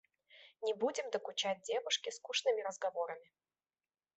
[0.63, 3.29] Не будем докучать девушке скучными разговорами.